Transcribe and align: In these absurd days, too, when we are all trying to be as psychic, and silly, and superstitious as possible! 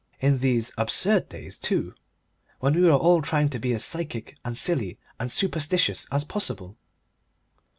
In 0.19 0.39
these 0.39 0.71
absurd 0.79 1.29
days, 1.29 1.59
too, 1.59 1.93
when 2.59 2.73
we 2.73 2.89
are 2.89 2.97
all 2.97 3.21
trying 3.21 3.49
to 3.51 3.59
be 3.59 3.71
as 3.75 3.85
psychic, 3.85 4.35
and 4.43 4.57
silly, 4.57 4.97
and 5.19 5.31
superstitious 5.31 6.07
as 6.11 6.23
possible! 6.23 6.75